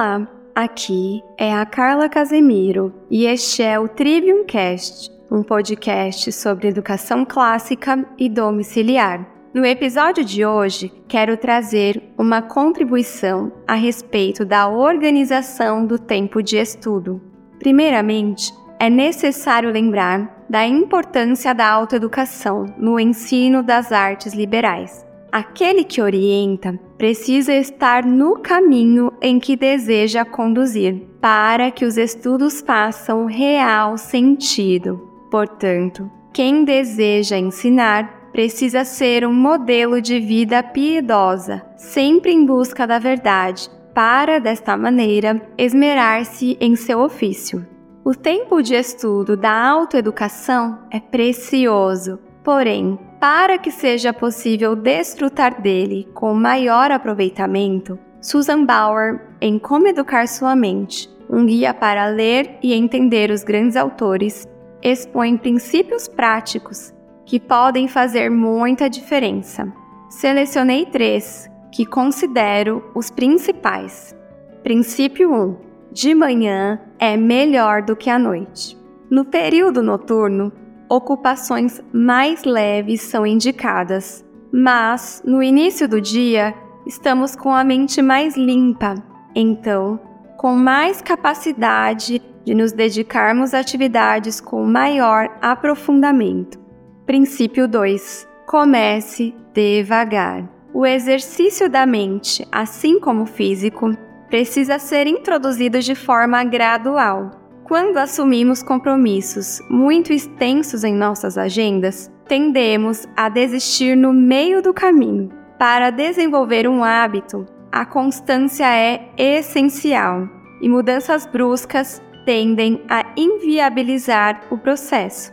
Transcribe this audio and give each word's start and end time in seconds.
Olá, 0.00 0.26
aqui 0.54 1.22
é 1.36 1.52
a 1.52 1.66
Carla 1.66 2.08
Casemiro 2.08 2.90
e 3.10 3.26
este 3.26 3.62
é 3.62 3.78
o 3.78 3.86
Trivium 3.86 4.46
Cast, 4.46 5.12
um 5.30 5.42
podcast 5.42 6.32
sobre 6.32 6.68
educação 6.68 7.22
clássica 7.22 8.06
e 8.16 8.26
domiciliar. 8.26 9.28
No 9.52 9.62
episódio 9.62 10.24
de 10.24 10.42
hoje, 10.42 10.90
quero 11.06 11.36
trazer 11.36 12.02
uma 12.16 12.40
contribuição 12.40 13.52
a 13.68 13.74
respeito 13.74 14.42
da 14.42 14.70
organização 14.70 15.84
do 15.84 15.98
tempo 15.98 16.42
de 16.42 16.56
estudo. 16.56 17.20
Primeiramente, 17.58 18.54
é 18.78 18.88
necessário 18.88 19.70
lembrar 19.70 20.46
da 20.48 20.66
importância 20.66 21.54
da 21.54 21.68
autoeducação 21.68 22.64
no 22.78 22.98
ensino 22.98 23.62
das 23.62 23.92
artes 23.92 24.32
liberais. 24.32 25.04
Aquele 25.30 25.84
que 25.84 26.00
orienta 26.00 26.80
precisa 27.00 27.54
estar 27.54 28.04
no 28.04 28.36
caminho 28.40 29.10
em 29.22 29.40
que 29.40 29.56
deseja 29.56 30.22
conduzir, 30.22 31.00
para 31.18 31.70
que 31.70 31.86
os 31.86 31.96
estudos 31.96 32.60
façam 32.60 33.24
real 33.24 33.96
sentido. 33.96 35.00
Portanto, 35.30 36.10
quem 36.30 36.62
deseja 36.62 37.38
ensinar 37.38 38.28
precisa 38.32 38.84
ser 38.84 39.26
um 39.26 39.32
modelo 39.32 39.98
de 40.02 40.20
vida 40.20 40.62
piedosa, 40.62 41.64
sempre 41.74 42.32
em 42.32 42.44
busca 42.44 42.86
da 42.86 42.98
verdade, 42.98 43.70
para, 43.94 44.38
desta 44.38 44.76
maneira, 44.76 45.40
esmerar-se 45.56 46.58
em 46.60 46.76
seu 46.76 47.00
ofício. 47.00 47.66
O 48.04 48.14
tempo 48.14 48.60
de 48.60 48.74
estudo 48.74 49.38
da 49.38 49.70
autoeducação 49.70 50.80
é 50.90 51.00
precioso, 51.00 52.18
porém, 52.44 52.98
para 53.20 53.58
que 53.58 53.70
seja 53.70 54.14
possível 54.14 54.74
desfrutar 54.74 55.60
dele 55.60 56.08
com 56.14 56.32
maior 56.32 56.90
aproveitamento, 56.90 57.98
Susan 58.18 58.64
Bauer, 58.64 59.20
em 59.40 59.58
Como 59.58 59.86
Educar 59.86 60.26
Sua 60.26 60.56
Mente, 60.56 61.08
um 61.28 61.44
guia 61.44 61.74
para 61.74 62.06
ler 62.06 62.58
e 62.62 62.72
entender 62.72 63.30
os 63.30 63.44
grandes 63.44 63.76
autores, 63.76 64.48
expõe 64.82 65.36
princípios 65.36 66.08
práticos 66.08 66.94
que 67.26 67.38
podem 67.38 67.86
fazer 67.86 68.30
muita 68.30 68.88
diferença. 68.88 69.70
Selecionei 70.08 70.86
três 70.86 71.48
que 71.70 71.84
considero 71.84 72.90
os 72.94 73.10
principais. 73.10 74.16
Princípio 74.62 75.32
1: 75.32 75.56
De 75.92 76.14
manhã 76.14 76.80
é 76.98 77.18
melhor 77.18 77.82
do 77.82 77.94
que 77.94 78.08
à 78.08 78.18
noite. 78.18 78.76
No 79.10 79.24
período 79.24 79.82
noturno, 79.82 80.52
ocupações 80.90 81.80
mais 81.92 82.42
leves 82.42 83.02
são 83.02 83.24
indicadas, 83.24 84.24
mas 84.52 85.22
no 85.24 85.40
início 85.40 85.88
do 85.88 86.00
dia 86.00 86.52
estamos 86.84 87.36
com 87.36 87.54
a 87.54 87.62
mente 87.62 88.02
mais 88.02 88.36
limpa, 88.36 88.96
então, 89.32 90.00
com 90.36 90.52
mais 90.56 91.00
capacidade 91.00 92.20
de 92.44 92.54
nos 92.54 92.72
dedicarmos 92.72 93.54
a 93.54 93.60
atividades 93.60 94.40
com 94.40 94.64
maior 94.64 95.28
aprofundamento. 95.40 96.58
Princípio 97.06 97.68
2: 97.68 98.26
Comece 98.46 99.32
devagar. 99.54 100.48
O 100.74 100.84
exercício 100.84 101.68
da 101.68 101.86
mente, 101.86 102.46
assim 102.50 102.98
como 102.98 103.22
o 103.22 103.26
físico, 103.26 103.96
precisa 104.28 104.78
ser 104.78 105.06
introduzido 105.06 105.80
de 105.80 105.94
forma 105.94 106.42
gradual 106.42 107.39
quando 107.70 107.98
assumimos 107.98 108.64
compromissos 108.64 109.62
muito 109.70 110.12
extensos 110.12 110.82
em 110.82 110.92
nossas 110.92 111.38
agendas, 111.38 112.10
tendemos 112.26 113.06
a 113.16 113.28
desistir 113.28 113.94
no 113.94 114.12
meio 114.12 114.60
do 114.60 114.74
caminho. 114.74 115.28
Para 115.56 115.90
desenvolver 115.90 116.68
um 116.68 116.82
hábito, 116.82 117.46
a 117.70 117.86
constância 117.86 118.66
é 118.66 119.12
essencial 119.16 120.28
e 120.60 120.68
mudanças 120.68 121.26
bruscas 121.26 122.02
tendem 122.26 122.82
a 122.88 123.06
inviabilizar 123.16 124.40
o 124.50 124.58
processo. 124.58 125.32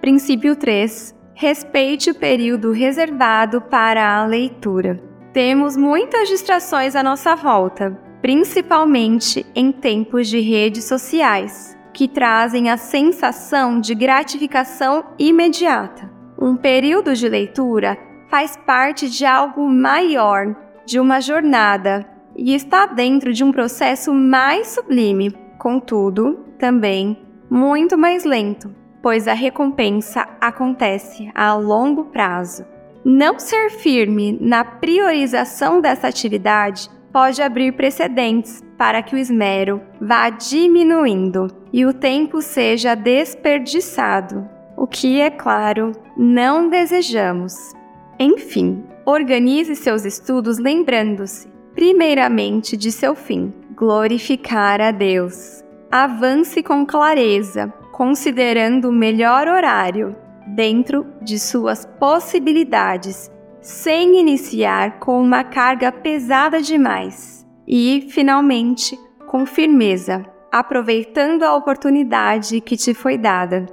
Princípio 0.00 0.56
3. 0.56 1.14
Respeite 1.34 2.12
o 2.12 2.14
período 2.14 2.72
reservado 2.72 3.60
para 3.60 4.16
a 4.16 4.24
leitura. 4.24 5.02
Temos 5.34 5.76
muitas 5.76 6.30
distrações 6.30 6.96
à 6.96 7.02
nossa 7.02 7.36
volta, 7.36 7.90
principalmente 8.22 9.44
em 9.54 9.70
tempos 9.70 10.28
de 10.28 10.40
redes 10.40 10.84
sociais, 10.84 11.73
que 11.94 12.08
trazem 12.08 12.68
a 12.68 12.76
sensação 12.76 13.80
de 13.80 13.94
gratificação 13.94 15.04
imediata. 15.16 16.10
Um 16.36 16.56
período 16.56 17.14
de 17.14 17.28
leitura 17.28 17.96
faz 18.28 18.56
parte 18.56 19.08
de 19.08 19.24
algo 19.24 19.66
maior, 19.68 20.56
de 20.84 20.98
uma 20.98 21.20
jornada, 21.20 22.04
e 22.36 22.52
está 22.52 22.84
dentro 22.84 23.32
de 23.32 23.44
um 23.44 23.52
processo 23.52 24.12
mais 24.12 24.66
sublime, 24.68 25.32
contudo, 25.56 26.44
também 26.58 27.16
muito 27.48 27.96
mais 27.96 28.24
lento, 28.24 28.74
pois 29.00 29.28
a 29.28 29.32
recompensa 29.32 30.26
acontece 30.40 31.30
a 31.32 31.54
longo 31.54 32.06
prazo. 32.06 32.66
Não 33.04 33.38
ser 33.38 33.70
firme 33.70 34.36
na 34.40 34.64
priorização 34.64 35.80
dessa 35.80 36.08
atividade 36.08 36.90
pode 37.12 37.40
abrir 37.40 37.72
precedentes 37.72 38.60
para 38.76 39.00
que 39.00 39.14
o 39.14 39.18
esmero 39.18 39.80
vá 40.00 40.30
diminuindo 40.30 41.63
e 41.74 41.84
o 41.84 41.92
tempo 41.92 42.40
seja 42.40 42.94
desperdiçado, 42.94 44.48
o 44.76 44.86
que, 44.86 45.20
é 45.20 45.28
claro, 45.28 45.90
não 46.16 46.68
desejamos. 46.68 47.72
Enfim, 48.16 48.84
organize 49.04 49.74
seus 49.74 50.04
estudos 50.04 50.58
lembrando-se, 50.58 51.48
primeiramente, 51.74 52.76
de 52.76 52.92
seu 52.92 53.16
fim: 53.16 53.52
glorificar 53.74 54.80
a 54.80 54.92
Deus. 54.92 55.64
Avance 55.90 56.62
com 56.62 56.86
clareza, 56.86 57.74
considerando 57.90 58.90
o 58.90 58.92
melhor 58.92 59.48
horário, 59.48 60.14
dentro 60.46 61.04
de 61.22 61.40
suas 61.40 61.84
possibilidades 61.98 63.28
sem 63.60 64.20
iniciar 64.20 65.00
com 65.00 65.20
uma 65.20 65.42
carga 65.42 65.90
pesada 65.90 66.62
demais 66.62 67.44
e, 67.66 68.06
finalmente, 68.10 68.96
com 69.26 69.44
firmeza, 69.44 70.24
aproveitando 70.54 71.42
a 71.42 71.56
oportunidade 71.56 72.60
que 72.60 72.76
te 72.76 72.94
foi 72.94 73.18
dada. 73.18 73.66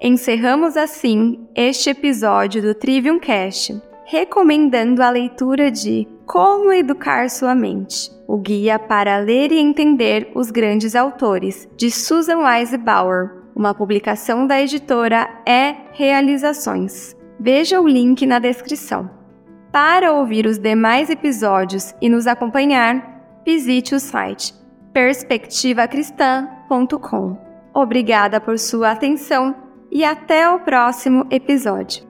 Encerramos 0.00 0.76
assim 0.76 1.48
este 1.52 1.90
episódio 1.90 2.62
do 2.62 2.76
Trivium 2.76 3.18
Cast, 3.18 3.82
recomendando 4.04 5.02
a 5.02 5.10
leitura 5.10 5.68
de 5.68 6.06
Como 6.24 6.72
Educar 6.72 7.28
Sua 7.28 7.56
Mente, 7.56 8.08
o 8.28 8.36
guia 8.36 8.78
para 8.78 9.18
ler 9.18 9.50
e 9.50 9.58
entender 9.58 10.30
os 10.32 10.52
grandes 10.52 10.94
autores, 10.94 11.68
de 11.76 11.90
Susan 11.90 12.38
Wise 12.38 12.78
Bauer, 12.78 13.32
uma 13.56 13.74
publicação 13.74 14.46
da 14.46 14.62
editora 14.62 15.28
E 15.44 15.74
Realizações. 15.90 17.16
Veja 17.40 17.80
o 17.80 17.88
link 17.88 18.24
na 18.24 18.38
descrição. 18.38 19.10
Para 19.72 20.12
ouvir 20.12 20.46
os 20.46 20.56
demais 20.56 21.10
episódios 21.10 21.92
e 22.00 22.08
nos 22.08 22.28
acompanhar, 22.28 23.42
visite 23.44 23.92
o 23.92 23.98
site 23.98 24.54
perspectivacristã.com. 24.92 27.36
Obrigada 27.74 28.40
por 28.40 28.58
sua 28.58 28.92
atenção 28.92 29.54
e 29.90 30.04
até 30.04 30.48
o 30.48 30.60
próximo 30.60 31.26
episódio. 31.30 32.07